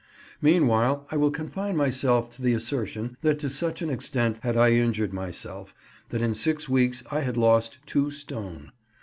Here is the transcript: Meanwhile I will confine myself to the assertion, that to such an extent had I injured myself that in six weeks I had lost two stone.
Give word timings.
Meanwhile 0.41 1.05
I 1.11 1.17
will 1.17 1.29
confine 1.29 1.77
myself 1.77 2.31
to 2.31 2.41
the 2.41 2.53
assertion, 2.53 3.17
that 3.21 3.37
to 3.37 3.49
such 3.49 3.83
an 3.83 3.91
extent 3.91 4.39
had 4.39 4.57
I 4.57 4.71
injured 4.71 5.13
myself 5.13 5.75
that 6.09 6.23
in 6.23 6.33
six 6.33 6.67
weeks 6.67 7.03
I 7.11 7.19
had 7.19 7.37
lost 7.37 7.77
two 7.85 8.09
stone. 8.09 8.71